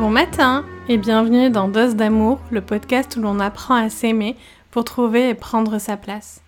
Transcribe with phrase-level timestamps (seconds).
[0.00, 4.34] Bon matin et bienvenue dans Dose d'amour, le podcast où l'on apprend à s'aimer
[4.70, 6.40] pour trouver et prendre sa place.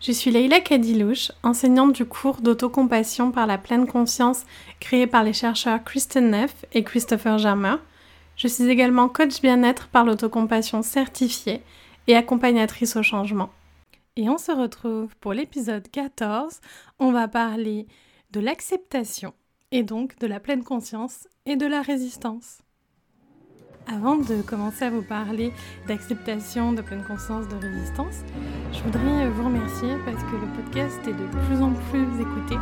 [0.00, 4.46] Je suis Leila Kadilouche, enseignante du cours d'autocompassion par la pleine conscience
[4.80, 7.76] créé par les chercheurs Kristen Neff et Christopher Jammer.
[8.34, 11.62] Je suis également coach bien-être par l'autocompassion certifiée
[12.08, 13.50] et accompagnatrice au changement.
[14.16, 16.60] Et on se retrouve pour l'épisode 14.
[16.98, 17.86] On va parler
[18.32, 19.34] de l'acceptation
[19.70, 22.58] et donc de la pleine conscience et de la résistance.
[23.90, 25.50] Avant de commencer à vous parler
[25.86, 28.16] d'acceptation, de pleine conscience, de résistance,
[28.70, 32.56] je voudrais vous remercier parce que le podcast est de plus en plus écouté.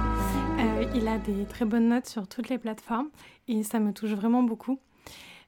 [0.61, 3.09] Euh, il a des très bonnes notes sur toutes les plateformes
[3.49, 4.79] et ça me touche vraiment beaucoup.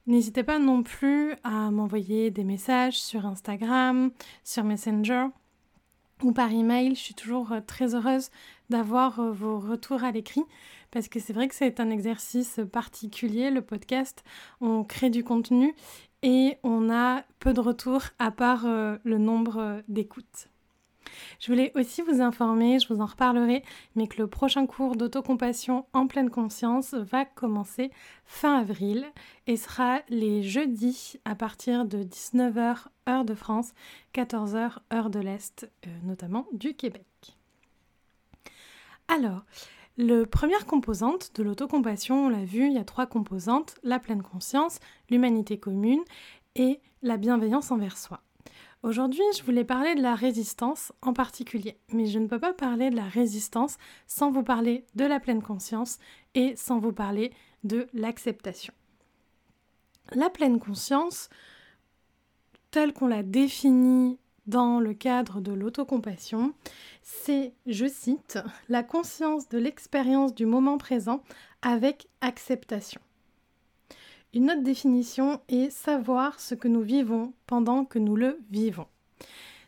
[0.09, 4.11] N'hésitez pas non plus à m'envoyer des messages sur Instagram,
[4.43, 5.27] sur Messenger
[6.25, 6.97] ou par email.
[6.97, 8.31] Je suis toujours euh, très heureuse
[8.69, 10.45] d'avoir euh, vos retours à l'écrit
[10.91, 14.25] parce que c'est vrai que c'est un exercice particulier, le podcast.
[14.61, 15.75] On crée du contenu
[16.23, 20.49] et on a peu de retours à part euh, le nombre d'écoutes.
[21.39, 23.63] Je voulais aussi vous informer, je vous en reparlerai,
[23.95, 27.91] mais que le prochain cours d'autocompassion en pleine conscience va commencer
[28.25, 29.07] fin avril
[29.47, 33.73] et sera les jeudis à partir de 19h heure de France,
[34.15, 37.05] 14h heure de l'Est, euh, notamment du Québec.
[39.09, 39.45] Alors,
[39.99, 44.23] le première composante de l'autocompassion, on l'a vu, il y a trois composantes, la pleine
[44.23, 44.79] conscience,
[45.11, 46.03] l'humanité commune
[46.55, 48.23] et la bienveillance envers soi.
[48.85, 52.91] Aujourd'hui, je voulais parler de la résistance en particulier, mais je ne peux pas parler
[52.91, 55.99] de la résistance sans vous parler de la pleine conscience
[56.37, 57.33] et sans vous parler
[57.65, 58.73] de l'acceptation.
[60.13, 61.29] La pleine conscience,
[62.71, 64.17] telle qu'on l'a définie
[64.49, 66.55] dans le cadre de l'autocompassion,
[67.03, 71.23] c'est, je cite, la conscience de l'expérience du moment présent
[71.63, 73.01] avec acceptation.
[74.35, 78.87] Une autre définition est savoir ce que nous vivons pendant que nous le vivons.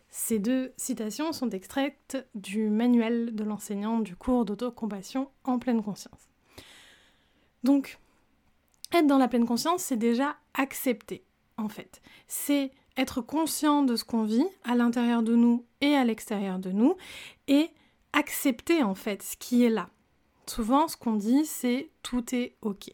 [0.09, 6.29] Ces deux citations sont extraites du manuel de l'enseignant du cours d'autocompassion en pleine conscience.
[7.63, 7.99] Donc,
[8.93, 11.23] être dans la pleine conscience, c'est déjà accepter,
[11.57, 12.01] en fait.
[12.27, 16.71] C'est être conscient de ce qu'on vit à l'intérieur de nous et à l'extérieur de
[16.71, 16.97] nous,
[17.49, 17.71] et
[18.13, 19.89] accepter, en fait, ce qui est là.
[20.47, 22.93] Souvent, ce qu'on dit, c'est tout est OK.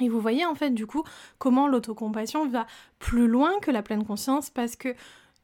[0.00, 1.04] Et vous voyez en fait du coup
[1.38, 2.66] comment l'autocompassion va
[2.98, 4.94] plus loin que la pleine conscience parce que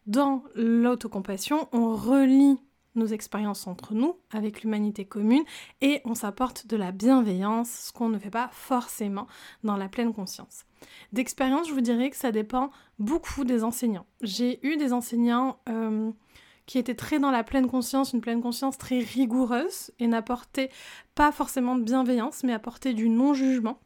[0.07, 2.59] dans l'autocompassion, on relie
[2.99, 5.45] nos expériences entre nous avec l'humanité commune
[5.81, 9.27] et on s'apporte de la bienveillance, ce qu'on ne fait pas forcément
[9.65, 10.65] dans la pleine conscience.
[11.13, 14.07] D'expérience, je vous dirais que ça dépend beaucoup des enseignants.
[14.21, 16.11] J'ai eu des enseignants euh,
[16.67, 20.71] qui étaient très dans la pleine conscience, une pleine conscience très rigoureuse et n'apportaient
[21.15, 23.81] pas forcément de bienveillance, mais apportaient du non-jugement.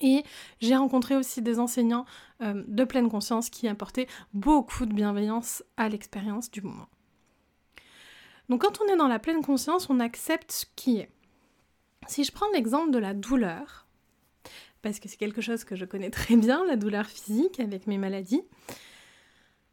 [0.00, 0.22] Et
[0.60, 2.04] j'ai rencontré aussi des enseignants
[2.42, 6.88] euh, de pleine conscience qui apportaient beaucoup de bienveillance à l'expérience du moment.
[8.48, 11.10] Donc quand on est dans la pleine conscience, on accepte ce qui est.
[12.06, 13.86] Si je prends l'exemple de la douleur,
[14.82, 17.98] parce que c'est quelque chose que je connais très bien, la douleur physique avec mes
[17.98, 18.42] maladies,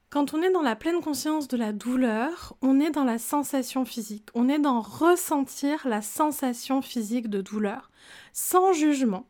[0.09, 3.85] quand on est dans la pleine conscience de la douleur, on est dans la sensation
[3.85, 7.91] physique, on est dans ressentir la sensation physique de douleur,
[8.34, 9.28] sans jugement,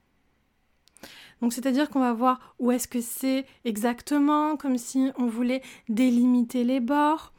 [1.41, 6.63] donc c'est-à-dire qu'on va voir où est-ce que c'est exactement, comme si on voulait délimiter
[6.63, 7.33] les bords.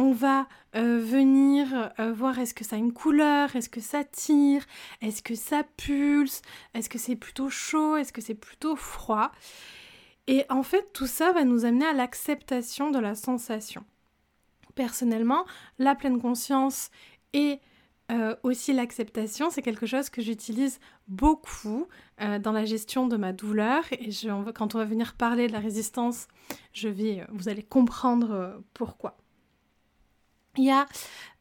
[0.00, 4.04] On va euh, venir euh, voir est-ce que ça a une couleur, est-ce que ça
[4.04, 4.64] tire,
[5.00, 6.40] est-ce que ça pulse,
[6.72, 9.32] est-ce que c'est plutôt chaud, est-ce que c'est plutôt froid.
[10.28, 13.84] Et en fait, tout ça va nous amener à l'acceptation de la sensation.
[14.76, 15.44] Personnellement,
[15.80, 16.92] la pleine conscience
[17.32, 17.58] et
[18.12, 20.78] euh, aussi l'acceptation, c'est quelque chose que j'utilise
[21.08, 21.88] beaucoup
[22.18, 23.82] dans la gestion de ma douleur.
[23.90, 24.10] Et
[24.54, 26.28] quand on va venir parler de la résistance,
[26.72, 26.88] je
[27.32, 29.16] vous allez comprendre pourquoi.
[30.58, 30.86] Il y a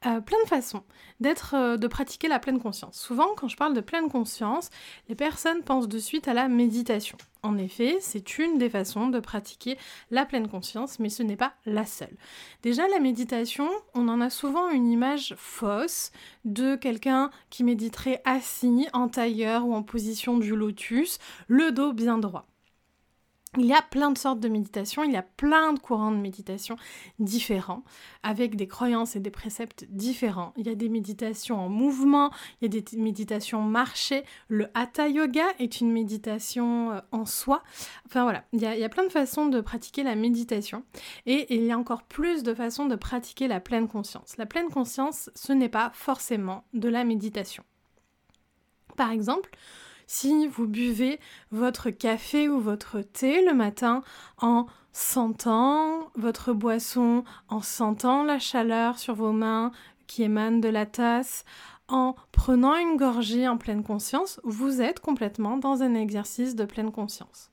[0.05, 0.83] euh, plein de façons
[1.19, 2.99] d'être, euh, de pratiquer la pleine conscience.
[2.99, 4.69] Souvent, quand je parle de pleine conscience,
[5.09, 7.17] les personnes pensent de suite à la méditation.
[7.41, 9.75] En effet, c'est une des façons de pratiquer
[10.11, 12.15] la pleine conscience, mais ce n'est pas la seule.
[12.61, 16.11] Déjà, la méditation, on en a souvent une image fausse
[16.45, 22.19] de quelqu'un qui méditerait assis, en tailleur ou en position du lotus, le dos bien
[22.19, 22.45] droit.
[23.55, 26.17] Il y a plein de sortes de méditation, il y a plein de courants de
[26.17, 26.75] méditation
[27.17, 27.83] différents,
[28.21, 30.53] avec des croyances et des préceptes différents.
[30.57, 32.29] Il y a des méditations en mouvement,
[32.61, 34.23] il y a des méditations marchées.
[34.49, 37.63] Le hatha yoga est une méditation euh, en soi.
[38.05, 40.83] Enfin voilà, il y, a, il y a plein de façons de pratiquer la méditation.
[41.25, 44.35] Et il y a encore plus de façons de pratiquer la pleine conscience.
[44.37, 47.63] La pleine conscience, ce n'est pas forcément de la méditation.
[48.97, 49.51] Par exemple,
[50.07, 51.19] si vous buvez
[51.51, 54.01] votre café ou votre thé le matin
[54.41, 59.71] en sentant votre boisson, en sentant la chaleur sur vos mains
[60.07, 61.43] qui émane de la tasse,
[61.89, 66.91] en prenant une gorgée en pleine conscience, vous êtes complètement dans un exercice de pleine
[66.91, 67.51] conscience.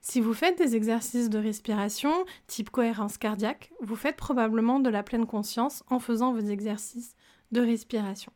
[0.00, 2.12] Si vous faites des exercices de respiration
[2.46, 7.16] type cohérence cardiaque, vous faites probablement de la pleine conscience en faisant vos exercices
[7.50, 8.32] de respiration.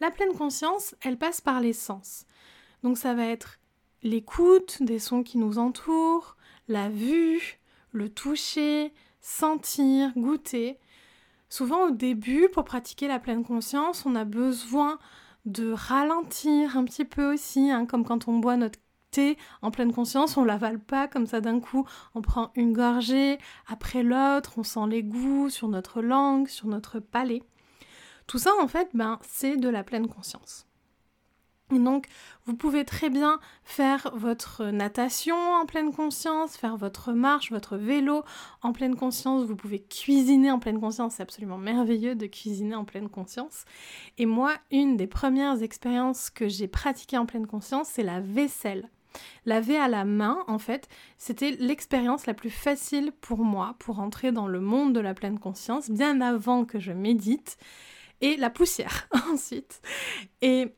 [0.00, 2.24] La pleine conscience, elle passe par les sens.
[2.82, 3.58] Donc ça va être
[4.02, 6.36] l'écoute des sons qui nous entourent,
[6.68, 7.60] la vue,
[7.92, 10.78] le toucher, sentir, goûter.
[11.50, 14.98] Souvent au début, pour pratiquer la pleine conscience, on a besoin
[15.44, 18.78] de ralentir un petit peu aussi, hein, comme quand on boit notre
[19.10, 23.38] thé en pleine conscience, on l'avale pas comme ça d'un coup, on prend une gorgée
[23.66, 27.42] après l'autre, on sent les goûts sur notre langue, sur notre palais.
[28.30, 30.64] Tout ça en fait, ben, c'est de la pleine conscience.
[31.72, 32.06] Donc,
[32.44, 38.22] vous pouvez très bien faire votre natation en pleine conscience, faire votre marche, votre vélo
[38.62, 39.46] en pleine conscience.
[39.46, 41.14] Vous pouvez cuisiner en pleine conscience.
[41.14, 43.64] C'est absolument merveilleux de cuisiner en pleine conscience.
[44.16, 48.88] Et moi, une des premières expériences que j'ai pratiquées en pleine conscience, c'est la vaisselle.
[49.44, 50.88] Laver à la main, en fait,
[51.18, 55.40] c'était l'expérience la plus facile pour moi pour entrer dans le monde de la pleine
[55.40, 57.58] conscience, bien avant que je médite.
[58.20, 59.80] Et la poussière ensuite.
[60.42, 60.74] Et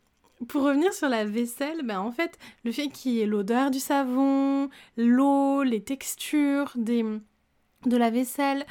[0.49, 3.81] pour revenir sur la vaisselle, ben en fait, le fait qu'il y ait l'odeur du
[3.81, 7.21] savon, l'eau, les textures de
[7.87, 8.67] la vaisselle,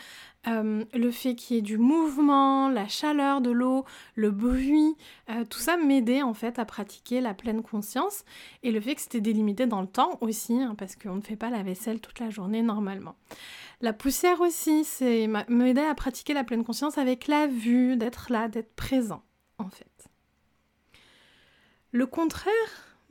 [0.47, 3.85] euh, le fait qu'il y ait du mouvement, la chaleur de l'eau,
[4.15, 4.95] le bruit,
[5.29, 8.25] euh, tout ça m'aidait en fait à pratiquer la pleine conscience
[8.63, 11.35] et le fait que c'était délimité dans le temps aussi, hein, parce qu'on ne fait
[11.35, 13.15] pas la vaisselle toute la journée normalement.
[13.81, 18.47] La poussière aussi, c'est m'aider à pratiquer la pleine conscience avec la vue, d'être là,
[18.47, 19.23] d'être présent
[19.59, 20.07] en fait.
[21.91, 22.53] Le contraire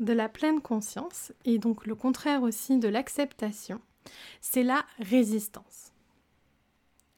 [0.00, 3.81] de la pleine conscience, et donc le contraire aussi de l'acceptation,
[4.41, 5.89] c'est la résistance.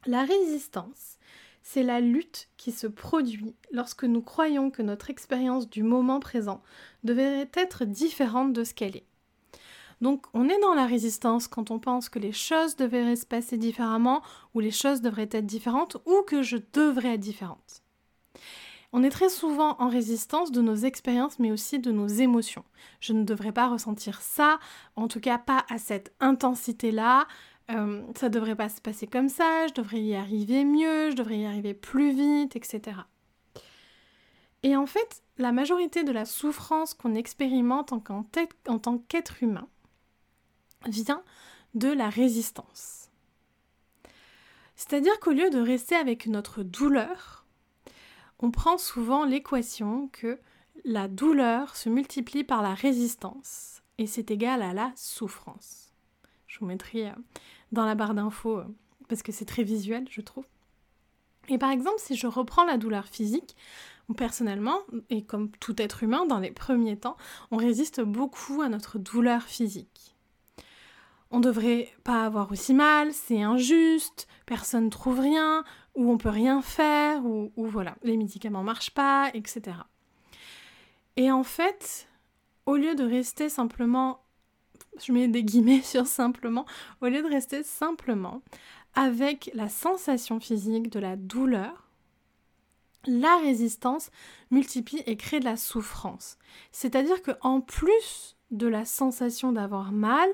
[0.07, 1.19] La résistance,
[1.63, 6.61] c'est la lutte qui se produit lorsque nous croyons que notre expérience du moment présent
[7.05, 9.07] devrait être différente de ce qu'elle est.
[10.01, 13.59] Donc on est dans la résistance quand on pense que les choses devraient se passer
[13.59, 14.23] différemment,
[14.55, 17.83] ou les choses devraient être différentes, ou que je devrais être différente.
[18.95, 22.65] On est très souvent en résistance de nos expériences, mais aussi de nos émotions.
[23.01, 24.59] Je ne devrais pas ressentir ça,
[24.97, 27.27] en tout cas pas à cette intensité-là.
[27.73, 31.39] Euh, ça devrait pas se passer comme ça, je devrais y arriver mieux, je devrais
[31.39, 33.01] y arriver plus vite, etc.
[34.63, 39.69] Et en fait, la majorité de la souffrance qu'on expérimente en, tant qu'être humain
[40.87, 41.23] vient
[41.75, 43.11] de la résistance.
[44.77, 47.47] C'est-à-dire qu'au lieu de rester avec notre douleur,
[48.41, 50.39] on prend souvent l'équation que
[50.85, 55.93] la douleur se multiplie par la résistance et c'est égal à la souffrance.
[56.47, 57.15] Je vous mettrai euh,
[57.73, 58.65] dans la barre d'infos euh,
[59.09, 60.47] parce que c'est très visuel, je trouve.
[61.49, 63.57] Et par exemple, si je reprends la douleur physique,
[64.15, 64.81] personnellement,
[65.11, 67.17] et comme tout être humain dans les premiers temps,
[67.51, 70.15] on résiste beaucoup à notre douleur physique.
[71.31, 75.65] On devrait pas avoir aussi mal, c'est injuste, personne trouve rien,
[75.95, 79.77] où on peut rien faire, ou, voilà, les médicaments marchent pas, etc.
[81.17, 82.07] Et en fait,
[82.67, 84.22] au lieu de rester simplement,
[85.01, 86.67] je mets des guillemets sur simplement,
[87.01, 88.43] au lieu de rester simplement
[88.95, 91.89] avec la sensation physique de la douleur,
[93.07, 94.11] la résistance
[94.51, 96.39] multiplie et crée de la souffrance.
[96.71, 100.29] C'est-à-dire que en plus de la sensation d'avoir mal,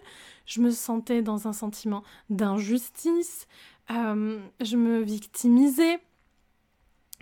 [0.44, 3.46] je me sentais dans un sentiment d'injustice,
[3.90, 6.00] euh, je me victimisais,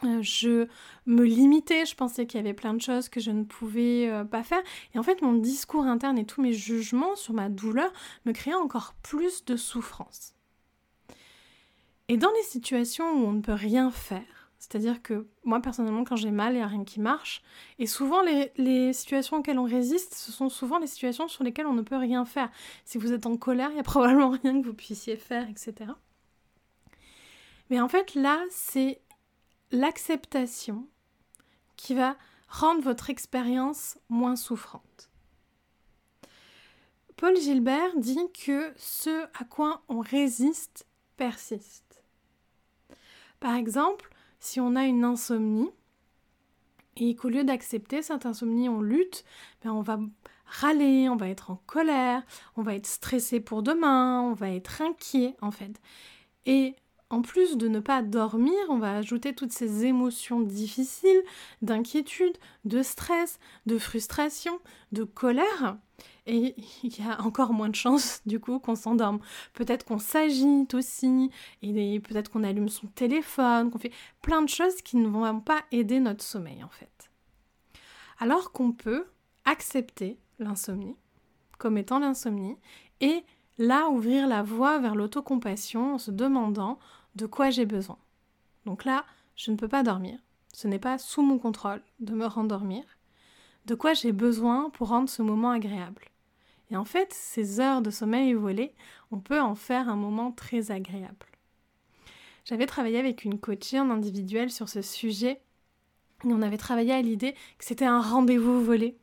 [0.05, 0.69] euh, je
[1.07, 4.25] me limitais, je pensais qu'il y avait plein de choses que je ne pouvais euh,
[4.25, 4.62] pas faire.
[4.95, 7.91] Et en fait, mon discours interne et tous mes jugements sur ma douleur
[8.26, 10.35] me créaient encore plus de souffrance.
[12.09, 16.17] Et dans les situations où on ne peut rien faire, c'est-à-dire que moi personnellement quand
[16.17, 17.43] j'ai mal, il n'y a rien qui marche,
[17.79, 21.67] et souvent les, les, situations auxquelles on résiste, ce sont souvent les situations sur lesquelles
[21.67, 22.50] on ne peut rien faire.
[22.85, 25.91] Si vous êtes en colère, il n'y a probablement rien que vous puissiez faire, etc.
[27.71, 29.00] Mais en fait, là, c'est
[29.73, 30.87] l'acceptation
[31.76, 32.16] qui va
[32.49, 35.11] rendre votre expérience moins souffrante.
[37.16, 42.02] Paul Gilbert dit que ce à quoi on résiste persiste.
[43.40, 45.70] Par exemple, si on a une insomnie
[46.96, 49.25] et qu'au lieu d'accepter cette insomnie, on lutte,
[49.62, 49.99] ben on va
[50.46, 52.23] râler, on va être en colère,
[52.56, 55.80] on va être stressé pour demain, on va être inquiet en fait.
[56.44, 56.76] Et
[57.08, 61.22] en plus de ne pas dormir, on va ajouter toutes ces émotions difficiles,
[61.62, 64.58] d'inquiétude, de stress, de frustration,
[64.92, 65.76] de colère.
[66.26, 69.20] Et il y a encore moins de chances du coup qu'on s'endorme.
[69.54, 71.30] Peut-être qu'on s'agite aussi,
[71.62, 75.62] et peut-être qu'on allume son téléphone, qu'on fait plein de choses qui ne vont pas
[75.70, 77.10] aider notre sommeil en fait.
[78.18, 79.06] Alors qu'on peut
[79.44, 80.96] accepter l'insomnie
[81.58, 82.56] comme étant l'insomnie
[83.00, 83.25] et
[83.58, 86.78] là ouvrir la voie vers l'autocompassion en se demandant
[87.16, 87.99] de quoi j'ai besoin.
[88.66, 89.04] Donc là,
[89.37, 90.18] je ne peux pas dormir.
[90.52, 92.85] Ce n'est pas sous mon contrôle de me rendormir.
[93.64, 96.02] De quoi j'ai besoin pour rendre ce moment agréable.
[96.70, 98.75] Et en fait, ces heures de sommeil volées,
[99.11, 101.26] on peut en faire un moment très agréable.
[102.44, 105.40] J'avais travaillé avec une coachée en individuel sur ce sujet
[106.25, 108.96] et on avait travaillé à l'idée que c'était un rendez-vous volé.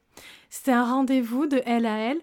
[0.49, 2.21] C'était un rendez-vous de elle à elle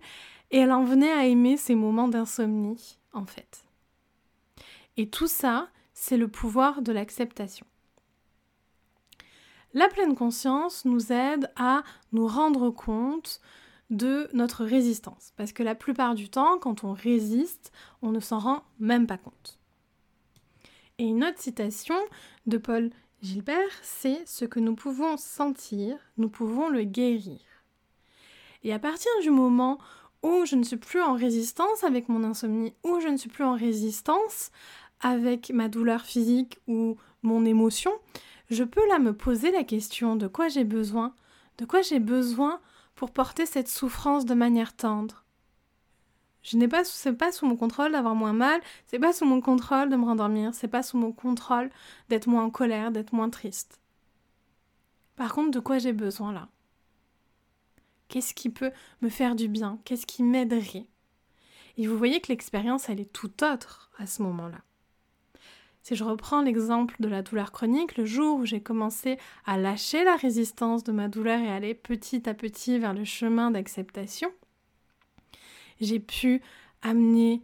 [0.50, 3.64] et elle en venait à aimer ces moments d'insomnie, en fait.
[4.96, 5.68] Et tout ça,
[6.00, 7.66] c'est le pouvoir de l'acceptation.
[9.74, 13.42] La pleine conscience nous aide à nous rendre compte
[13.90, 15.34] de notre résistance.
[15.36, 19.18] Parce que la plupart du temps, quand on résiste, on ne s'en rend même pas
[19.18, 19.58] compte.
[20.96, 21.98] Et une autre citation
[22.46, 22.88] de Paul
[23.20, 27.40] Gilbert, c'est ce que nous pouvons sentir, nous pouvons le guérir.
[28.62, 29.78] Et à partir du moment
[30.22, 33.44] où je ne suis plus en résistance avec mon insomnie, où je ne suis plus
[33.44, 34.50] en résistance
[35.00, 37.92] avec ma douleur physique ou mon émotion,
[38.50, 41.14] je peux là me poser la question de quoi j'ai besoin,
[41.58, 42.60] de quoi j'ai besoin
[42.94, 45.24] pour porter cette souffrance de manière tendre.
[46.42, 49.40] Je n'ai pas, c'est pas sous mon contrôle d'avoir moins mal, c'est pas sous mon
[49.40, 51.70] contrôle de me rendormir, c'est pas sous mon contrôle
[52.08, 53.80] d'être moins en colère, d'être moins triste.
[55.16, 56.48] Par contre, de quoi j'ai besoin là?
[58.08, 59.78] Qu'est-ce qui peut me faire du bien?
[59.84, 60.86] Qu'est-ce qui m'aiderait?
[61.76, 64.62] Et vous voyez que l'expérience, elle est tout autre à ce moment-là.
[65.90, 70.04] Si je reprends l'exemple de la douleur chronique, le jour où j'ai commencé à lâcher
[70.04, 74.30] la résistance de ma douleur et aller petit à petit vers le chemin d'acceptation,
[75.80, 76.42] j'ai pu
[76.82, 77.42] amener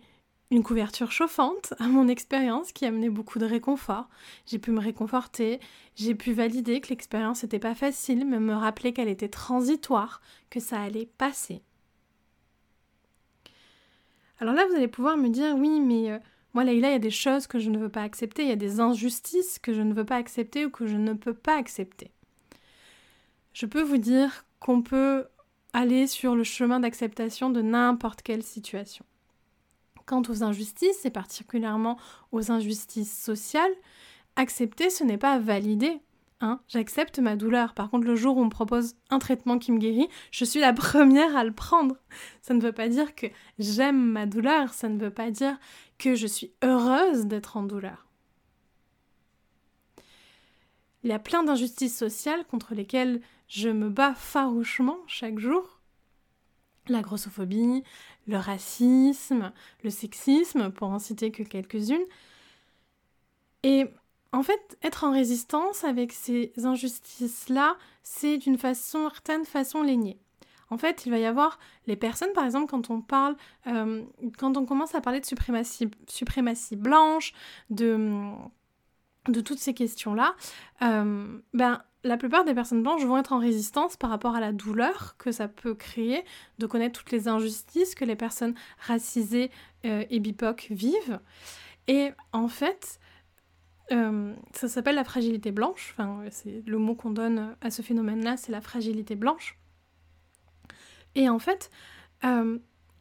[0.52, 4.08] une couverture chauffante à mon expérience qui amenait beaucoup de réconfort.
[4.46, 5.58] J'ai pu me réconforter,
[5.96, 10.60] j'ai pu valider que l'expérience n'était pas facile, mais me rappeler qu'elle était transitoire, que
[10.60, 11.62] ça allait passer.
[14.38, 16.18] Alors là, vous allez pouvoir me dire, oui, mais euh,
[16.56, 18.52] moi, Leïla, il y a des choses que je ne veux pas accepter, il y
[18.52, 21.54] a des injustices que je ne veux pas accepter ou que je ne peux pas
[21.54, 22.10] accepter.
[23.52, 25.26] Je peux vous dire qu'on peut
[25.74, 29.04] aller sur le chemin d'acceptation de n'importe quelle situation.
[30.06, 31.98] Quant aux injustices, et particulièrement
[32.32, 33.74] aux injustices sociales,
[34.36, 36.00] accepter, ce n'est pas valider.
[36.40, 37.72] Hein J'accepte ma douleur.
[37.72, 40.60] Par contre, le jour où on me propose un traitement qui me guérit, je suis
[40.60, 41.96] la première à le prendre.
[42.42, 43.26] Ça ne veut pas dire que
[43.58, 45.58] j'aime ma douleur, ça ne veut pas dire
[45.98, 48.06] que je suis heureuse d'être en douleur.
[51.02, 55.80] Il y a plein d'injustices sociales contre lesquelles je me bats farouchement chaque jour.
[56.88, 57.82] La grossophobie,
[58.26, 59.52] le racisme,
[59.82, 62.04] le sexisme, pour en citer que quelques-unes.
[63.62, 63.86] Et
[64.36, 70.18] en fait, être en résistance avec ces injustices-là, c'est d'une façon, certaine façon les
[70.68, 73.34] En fait, il va y avoir les personnes, par exemple, quand on parle,
[73.66, 74.04] euh,
[74.36, 77.32] quand on commence à parler de suprématie, blanche,
[77.70, 78.30] de,
[79.28, 80.34] de toutes ces questions-là,
[80.82, 84.52] euh, ben, la plupart des personnes blanches vont être en résistance par rapport à la
[84.52, 86.26] douleur que ça peut créer
[86.58, 89.50] de connaître toutes les injustices que les personnes racisées
[89.86, 91.20] euh, et BIPOC vivent.
[91.88, 93.00] Et en fait,
[93.92, 98.36] euh, ça s'appelle la fragilité blanche, enfin, c'est le mot qu'on donne à ce phénomène-là,
[98.36, 99.58] c'est la fragilité blanche.
[101.14, 101.70] Et en fait,
[102.24, 102.58] euh,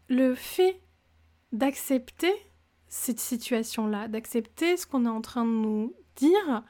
[0.07, 0.79] le fait
[1.51, 2.33] d'accepter
[2.87, 6.63] cette situation-là, d'accepter ce qu'on est en train de nous dire,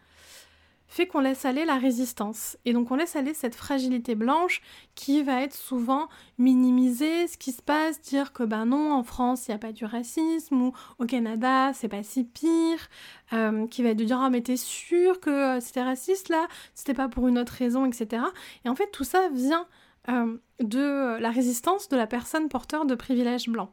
[0.96, 2.58] fait qu'on laisse aller la résistance.
[2.64, 4.62] Et donc on laisse aller cette fragilité blanche
[4.96, 9.48] qui va être souvent minimisée, ce qui se passe, dire que ben non, en France,
[9.48, 12.88] il n'y a pas du racisme, ou au Canada, c'est pas si pire,
[13.34, 16.48] euh, qui va être de dire, ah mais t'es sûr que euh, c'était raciste là,
[16.74, 18.24] c'était pas pour une autre raison, etc.
[18.64, 19.68] Et en fait, tout ça vient
[20.08, 23.72] euh, de la résistance de la personne porteur de privilèges blancs.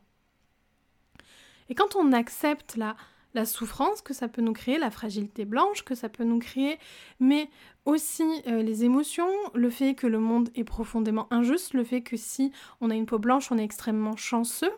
[1.69, 2.97] Et quand on accepte la
[3.35, 6.79] la souffrance que ça peut nous créer, la fragilité blanche que ça peut nous créer,
[7.21, 7.49] mais
[7.85, 12.17] aussi euh, les émotions, le fait que le monde est profondément injuste, le fait que
[12.17, 14.73] si on a une peau blanche, on est extrêmement chanceux.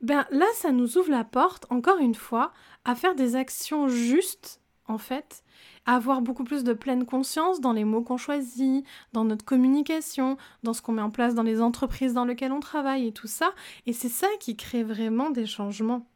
[0.00, 2.52] Ben là, ça nous ouvre la porte, encore une fois,
[2.84, 5.42] à faire des actions justes, en fait,
[5.86, 10.36] à avoir beaucoup plus de pleine conscience dans les mots qu'on choisit, dans notre communication,
[10.62, 13.26] dans ce qu'on met en place dans les entreprises dans lesquelles on travaille et tout
[13.26, 13.52] ça.
[13.86, 16.06] Et c'est ça qui crée vraiment des changements.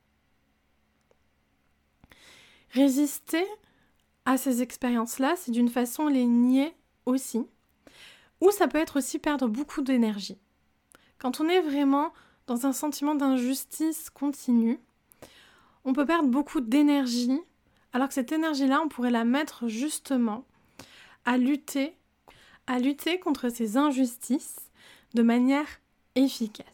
[2.72, 3.44] Résister
[4.24, 6.74] à ces expériences-là, c'est d'une façon les nier
[7.06, 7.44] aussi.
[8.40, 10.38] Ou ça peut être aussi perdre beaucoup d'énergie.
[11.18, 12.12] Quand on est vraiment
[12.46, 14.80] dans un sentiment d'injustice continue,
[15.84, 17.38] on peut perdre beaucoup d'énergie,
[17.92, 20.44] alors que cette énergie-là, on pourrait la mettre justement
[21.24, 21.94] à lutter,
[22.66, 24.56] à lutter contre ces injustices
[25.14, 25.80] de manière
[26.14, 26.71] efficace.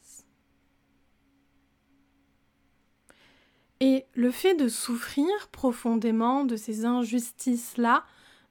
[3.81, 8.05] Et le fait de souffrir profondément de ces injustices-là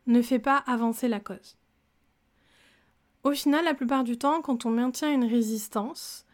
[0.06, 1.58] ne fait pas avancer la cause.
[3.24, 6.26] Au final, la plupart du temps, quand on maintient une résistance,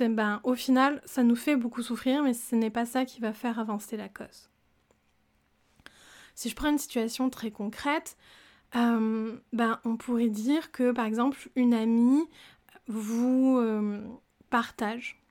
[0.00, 3.32] ben, au final, ça nous fait beaucoup souffrir, mais ce n'est pas ça qui va
[3.32, 4.50] faire avancer la cause.
[6.34, 8.18] Si je prends une situation très concrète,
[8.76, 12.28] euh, ben, on pourrait dire que, par exemple, une amie
[12.86, 14.02] vous euh,
[14.50, 15.23] partage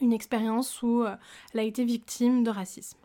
[0.00, 1.16] une expérience où euh,
[1.52, 2.98] elle a été victime de racisme.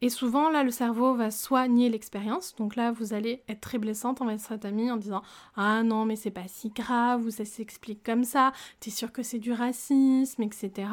[0.00, 3.78] Et souvent, là, le cerveau va soit nier l'expérience, donc là, vous allez être très
[3.78, 5.22] blessante envers cette amie en disant
[5.56, 9.22] Ah non, mais c'est pas si grave, ou ça s'explique comme ça, t'es sûr que
[9.22, 10.88] c'est du racisme, etc.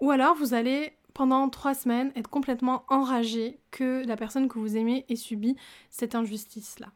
[0.00, 4.78] Ou alors, vous allez, pendant trois semaines, être complètement enragé que la personne que vous
[4.78, 5.56] aimez ait subi
[5.90, 6.92] cette injustice-là.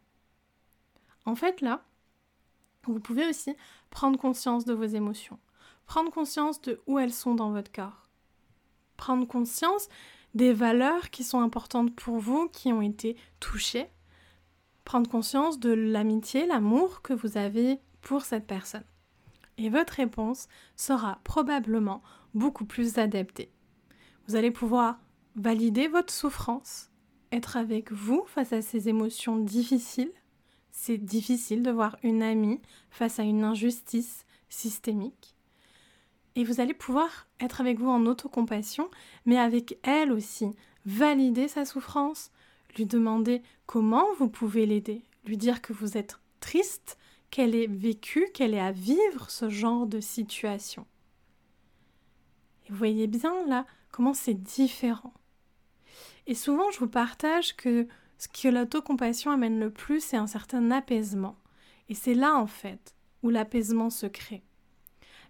[1.27, 1.85] En fait, là,
[2.87, 3.55] vous pouvez aussi
[3.91, 5.39] prendre conscience de vos émotions,
[5.87, 8.09] prendre conscience de où elles sont dans votre corps,
[8.97, 9.89] prendre conscience
[10.35, 13.89] des valeurs qui sont importantes pour vous, qui ont été touchées,
[14.85, 18.85] prendre conscience de l'amitié, l'amour que vous avez pour cette personne.
[19.57, 22.03] Et votre réponse sera probablement
[22.35, 23.53] beaucoup plus adaptée.
[24.27, 24.99] Vous allez pouvoir
[25.37, 26.91] valider votre souffrance,
[27.31, 30.13] être avec vous face à ces émotions difficiles.
[30.71, 32.61] C'est difficile de voir une amie
[32.91, 35.34] face à une injustice systémique.
[36.37, 38.91] Et vous allez pouvoir être avec vous en autocompassion,
[39.25, 40.51] mais avec elle aussi.
[40.85, 42.31] Valider sa souffrance,
[42.77, 46.99] lui demander comment vous pouvez l'aider, lui dire que vous êtes triste,
[47.31, 50.87] qu'elle ait vécu, qu'elle ait à vivre ce genre de situation.
[52.67, 55.15] Et vous voyez bien là comment c'est différent.
[56.27, 57.87] Et souvent, je vous partage que
[58.19, 61.37] ce que l'autocompassion amène le plus, c'est un certain apaisement.
[61.89, 64.43] Et c'est là, en fait, où l'apaisement se crée.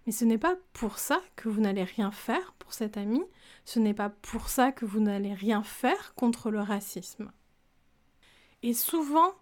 [0.05, 3.21] Mais ce n'est pas pour ça que vous n'allez rien faire pour cet ami,
[3.65, 7.31] ce n'est pas pour ça que vous n'allez rien faire contre le racisme.
[8.61, 9.33] Et souvent,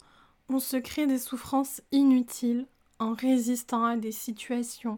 [0.49, 2.67] on se crée des souffrances inutiles
[2.99, 4.95] en résistant à des situations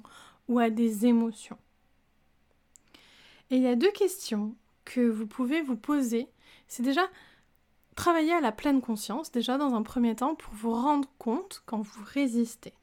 [0.48, 1.58] ou à des émotions.
[3.50, 6.28] Et il y a deux questions que vous pouvez vous poser.
[6.68, 7.08] C'est déjà
[7.96, 11.82] travailler à la pleine conscience, déjà dans un premier temps, pour vous rendre compte quand
[11.82, 12.74] vous résistez.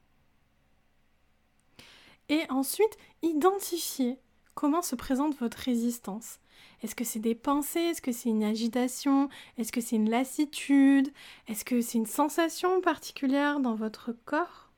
[2.29, 4.17] Et ensuite, identifier
[4.55, 6.39] comment se présente votre résistance.
[6.81, 7.79] Est-ce que c'est des pensées?
[7.79, 9.29] Est-ce que c'est une agitation?
[9.57, 11.11] Est-ce que c'est une lassitude?
[11.47, 14.69] Est-ce que c'est une sensation particulière dans votre corps?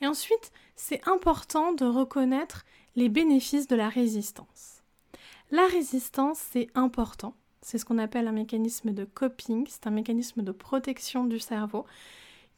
[0.00, 2.64] Et ensuite, c'est important de reconnaître
[2.96, 4.82] les bénéfices de la résistance.
[5.50, 7.34] La résistance, c'est important.
[7.62, 11.86] C'est ce qu'on appelle un mécanisme de coping, c'est un mécanisme de protection du cerveau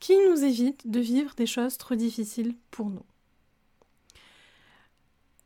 [0.01, 3.05] qui nous évite de vivre des choses trop difficiles pour nous.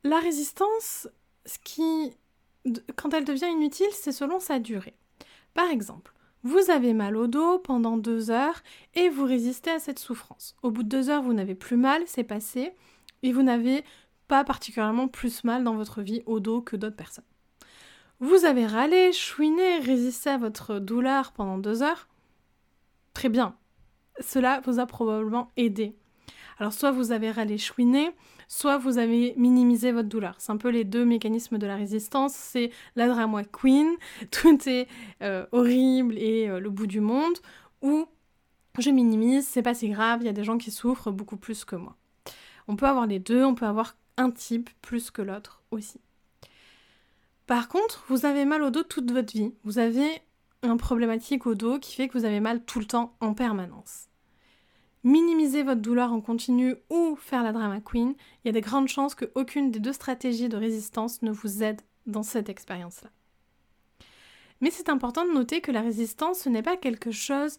[0.04, 1.08] La résistance,
[1.46, 2.12] ce qui,
[2.96, 4.94] quand elle devient inutile, c'est selon sa durée.
[5.54, 6.12] Par exemple,
[6.42, 8.62] vous avez mal au dos pendant deux heures
[8.94, 10.56] et vous résistez à cette souffrance.
[10.62, 12.72] Au bout de deux heures, vous n'avez plus mal, c'est passé,
[13.22, 13.84] et vous n'avez
[14.26, 17.24] pas particulièrement plus mal dans votre vie au dos que d'autres personnes.
[18.18, 22.08] Vous avez râlé, chouiné, résisté à votre douleur pendant deux heures.
[23.14, 23.56] Très bien.
[24.20, 25.94] Cela vous a probablement aidé.
[26.58, 28.10] Alors soit vous avez râlé, chouiné,
[28.48, 30.34] soit vous avez minimisé votre douleur.
[30.38, 32.34] C'est un peu les deux mécanismes de la résistance.
[32.34, 33.90] C'est la drama queen,
[34.30, 34.88] tout est
[35.22, 37.36] euh, horrible et euh, le bout du monde,
[37.80, 38.06] ou
[38.78, 41.64] je minimise, c'est pas si grave, il y a des gens qui souffrent beaucoup plus
[41.64, 41.96] que moi.
[42.68, 46.00] On peut avoir les deux, on peut avoir un type plus que l'autre aussi.
[47.46, 49.52] Par contre, vous avez mal au dos toute votre vie.
[49.64, 50.08] Vous avez
[50.62, 54.08] un problématique au dos qui fait que vous avez mal tout le temps en permanence
[55.04, 58.88] minimiser votre douleur en continu ou faire la drama queen, il y a des grandes
[58.88, 63.10] chances qu'aucune des deux stratégies de résistance ne vous aide dans cette expérience-là.
[64.60, 67.58] Mais c'est important de noter que la résistance, ce n'est pas quelque chose,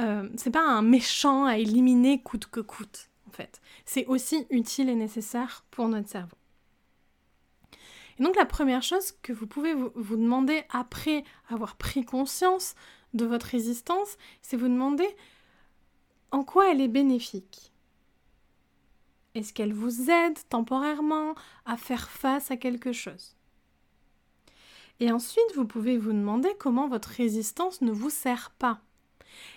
[0.00, 3.62] euh, c'est pas un méchant à éliminer coûte que coûte, en fait.
[3.86, 6.36] C'est aussi utile et nécessaire pour notre cerveau.
[8.18, 12.74] Et donc la première chose que vous pouvez vous demander après avoir pris conscience
[13.12, 15.08] de votre résistance, c'est vous demander
[16.30, 17.72] en quoi elle est bénéfique?
[19.34, 21.34] Est-ce qu'elle vous aide temporairement
[21.66, 23.36] à faire face à quelque chose?
[25.00, 28.80] Et ensuite, vous pouvez vous demander comment votre résistance ne vous sert pas.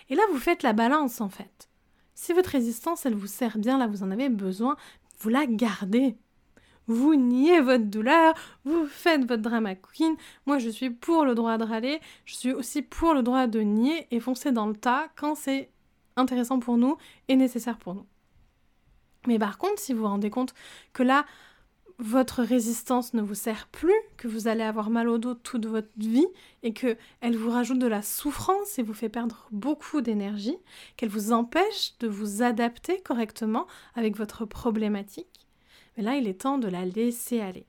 [0.08, 1.68] Et là, vous faites la balance en fait.
[2.14, 4.76] Si votre résistance, elle vous sert bien, là, vous en avez besoin,
[5.20, 6.16] vous la gardez.
[6.88, 10.16] Vous niez votre douleur, vous faites votre drama queen.
[10.46, 13.60] Moi, je suis pour le droit de râler, je suis aussi pour le droit de
[13.60, 15.70] nier et foncer dans le tas quand c'est
[16.18, 16.96] intéressant pour nous
[17.28, 18.06] et nécessaire pour nous.
[19.26, 20.54] Mais par contre, si vous vous rendez compte
[20.92, 21.24] que là,
[21.98, 25.88] votre résistance ne vous sert plus, que vous allez avoir mal au dos toute votre
[25.96, 26.28] vie
[26.62, 30.56] et que elle vous rajoute de la souffrance et vous fait perdre beaucoup d'énergie,
[30.96, 35.48] qu'elle vous empêche de vous adapter correctement avec votre problématique,
[35.96, 37.66] mais là il est temps de la laisser aller.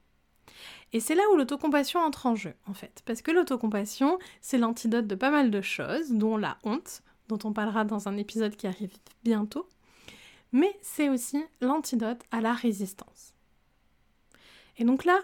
[0.94, 3.04] Et c'est là où l'autocompassion entre en jeu, en fait.
[3.06, 7.54] Parce que l'autocompassion, c'est l'antidote de pas mal de choses, dont la honte, dont on
[7.54, 8.92] parlera dans un épisode qui arrive
[9.24, 9.68] bientôt.
[10.52, 13.34] Mais c'est aussi l'antidote à la résistance.
[14.78, 15.20] Et donc là,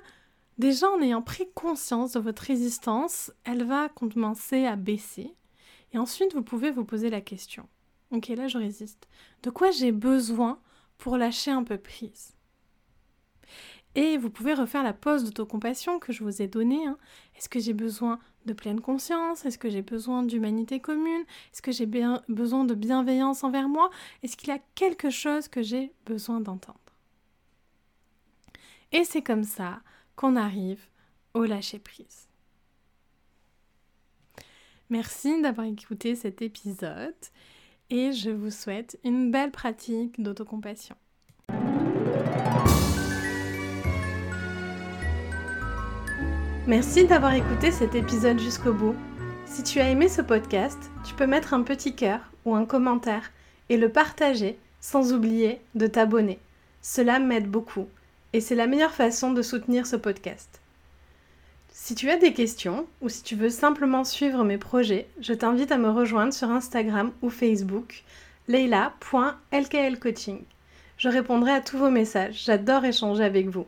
[0.57, 5.33] déjà en ayant pris conscience de votre résistance, elle va commencer à baisser.
[5.93, 7.67] Et ensuite, vous pouvez vous poser la question.
[8.11, 9.07] Ok, là, je résiste.
[9.43, 10.59] De quoi j'ai besoin
[10.97, 12.35] pour lâcher un peu prise?
[13.95, 16.85] Et vous pouvez refaire la pause d'autocompassion que je vous ai donnée.
[16.85, 16.97] Hein.
[17.35, 19.45] Est-ce que j'ai besoin de pleine conscience?
[19.45, 21.23] Est-ce que j'ai besoin d'humanité commune?
[21.51, 23.89] Est-ce que j'ai besoin de bienveillance envers moi?
[24.23, 26.79] Est-ce qu'il y a quelque chose que j'ai besoin d'entendre?
[28.91, 29.81] Et c'est comme ça
[30.15, 30.85] qu'on arrive
[31.33, 32.27] au lâcher-prise.
[34.89, 37.13] Merci d'avoir écouté cet épisode
[37.89, 40.95] et je vous souhaite une belle pratique d'autocompassion.
[46.67, 48.95] Merci d'avoir écouté cet épisode jusqu'au bout.
[49.45, 53.31] Si tu as aimé ce podcast, tu peux mettre un petit cœur ou un commentaire
[53.69, 56.39] et le partager sans oublier de t'abonner.
[56.81, 57.87] Cela m'aide beaucoup
[58.33, 60.59] et c'est la meilleure façon de soutenir ce podcast.
[61.71, 65.71] Si tu as des questions ou si tu veux simplement suivre mes projets, je t'invite
[65.71, 68.03] à me rejoindre sur Instagram ou Facebook
[68.47, 70.41] leila.lklcoaching.
[70.97, 73.67] Je répondrai à tous vos messages, j'adore échanger avec vous.